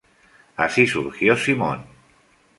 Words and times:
Así 0.57 0.87
surgió 0.87 1.37
Simon. 1.37 1.83